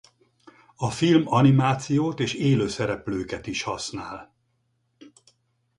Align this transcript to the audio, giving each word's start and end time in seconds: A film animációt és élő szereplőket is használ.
A 0.75 0.89
film 0.89 1.23
animációt 1.27 2.19
és 2.19 2.33
élő 2.33 2.67
szereplőket 2.67 3.47
is 3.47 3.61
használ. 3.63 4.35